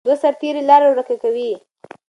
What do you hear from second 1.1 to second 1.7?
کوي.